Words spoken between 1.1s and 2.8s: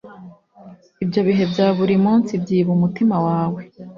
bihe bya buri munsi byiba